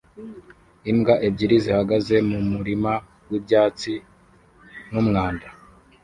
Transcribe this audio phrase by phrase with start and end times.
[0.91, 2.91] Imbwa ebyiri zihagaze mu murima
[3.29, 3.93] w'ibyatsi
[4.91, 5.47] n'umwanda